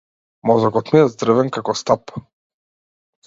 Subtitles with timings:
[0.51, 2.13] Мозокот ми е здрвен како стап.